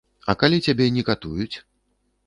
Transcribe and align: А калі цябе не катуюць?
А 0.31 0.35
калі 0.43 0.57
цябе 0.65 0.89
не 0.97 1.05
катуюць? 1.13 1.57